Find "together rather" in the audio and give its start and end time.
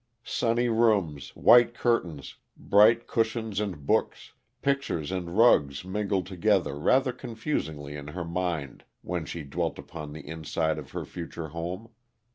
6.25-7.13